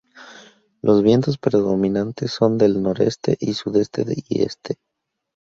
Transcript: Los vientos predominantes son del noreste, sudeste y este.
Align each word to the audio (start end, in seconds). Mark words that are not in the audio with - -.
Los 0.81 1.03
vientos 1.03 1.37
predominantes 1.37 2.31
son 2.31 2.57
del 2.57 2.81
noreste, 2.81 3.37
sudeste 3.53 4.03
y 4.29 4.41
este. 4.41 4.77